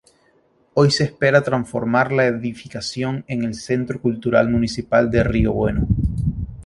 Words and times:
Hoy 0.73 0.89
se 0.89 1.03
espera 1.03 1.43
transformar 1.43 2.11
la 2.11 2.25
edificación 2.25 3.23
en 3.27 3.43
el 3.43 3.53
Centro 3.53 4.01
cultural 4.01 4.49
municipal 4.49 5.11
de 5.11 5.23
Río 5.23 5.53
Bueno. 5.53 5.87